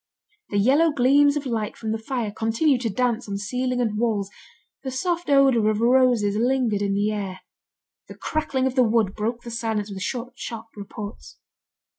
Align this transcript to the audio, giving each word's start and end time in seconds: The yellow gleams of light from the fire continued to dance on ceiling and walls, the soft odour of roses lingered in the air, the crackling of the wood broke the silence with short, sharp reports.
The 0.49 0.57
yellow 0.57 0.91
gleams 0.91 1.37
of 1.37 1.45
light 1.45 1.77
from 1.77 1.91
the 1.91 1.99
fire 1.99 2.31
continued 2.31 2.81
to 2.81 2.89
dance 2.89 3.29
on 3.29 3.37
ceiling 3.37 3.79
and 3.79 3.99
walls, 3.99 4.31
the 4.81 4.89
soft 4.89 5.29
odour 5.29 5.69
of 5.69 5.79
roses 5.79 6.35
lingered 6.35 6.81
in 6.81 6.95
the 6.95 7.11
air, 7.11 7.41
the 8.07 8.15
crackling 8.15 8.65
of 8.65 8.73
the 8.73 8.81
wood 8.81 9.13
broke 9.13 9.43
the 9.43 9.51
silence 9.51 9.91
with 9.91 10.01
short, 10.01 10.33
sharp 10.39 10.69
reports. 10.75 11.37